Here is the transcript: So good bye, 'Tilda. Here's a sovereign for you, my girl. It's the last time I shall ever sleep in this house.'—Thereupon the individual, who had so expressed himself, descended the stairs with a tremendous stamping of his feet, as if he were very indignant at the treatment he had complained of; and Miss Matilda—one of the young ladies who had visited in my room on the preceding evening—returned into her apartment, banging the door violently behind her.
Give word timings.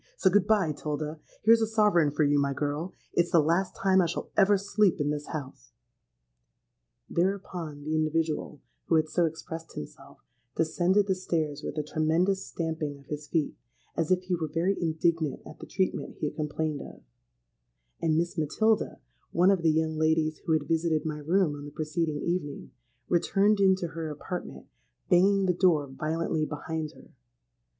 So 0.17 0.31
good 0.31 0.47
bye, 0.47 0.71
'Tilda. 0.71 1.19
Here's 1.43 1.61
a 1.61 1.67
sovereign 1.67 2.09
for 2.09 2.23
you, 2.23 2.39
my 2.39 2.53
girl. 2.53 2.95
It's 3.13 3.29
the 3.29 3.39
last 3.39 3.75
time 3.75 4.01
I 4.01 4.07
shall 4.07 4.31
ever 4.35 4.57
sleep 4.57 4.99
in 4.99 5.11
this 5.11 5.27
house.'—Thereupon 5.27 7.83
the 7.83 7.93
individual, 7.93 8.61
who 8.85 8.95
had 8.95 9.09
so 9.09 9.25
expressed 9.25 9.73
himself, 9.73 10.17
descended 10.55 11.05
the 11.05 11.13
stairs 11.13 11.61
with 11.61 11.77
a 11.77 11.83
tremendous 11.83 12.43
stamping 12.43 12.97
of 12.97 13.05
his 13.05 13.27
feet, 13.27 13.55
as 13.95 14.09
if 14.09 14.23
he 14.23 14.33
were 14.33 14.47
very 14.51 14.75
indignant 14.81 15.43
at 15.45 15.59
the 15.59 15.67
treatment 15.67 16.15
he 16.17 16.25
had 16.25 16.35
complained 16.35 16.81
of; 16.81 17.03
and 18.01 18.17
Miss 18.17 18.39
Matilda—one 18.39 19.51
of 19.51 19.61
the 19.61 19.69
young 19.69 19.97
ladies 19.97 20.39
who 20.39 20.53
had 20.53 20.63
visited 20.67 21.03
in 21.03 21.07
my 21.09 21.19
room 21.19 21.53
on 21.53 21.65
the 21.65 21.69
preceding 21.71 22.17
evening—returned 22.23 23.59
into 23.59 23.89
her 23.89 24.09
apartment, 24.09 24.65
banging 25.11 25.45
the 25.45 25.53
door 25.53 25.85
violently 25.85 26.43
behind 26.43 26.93
her. 26.93 27.11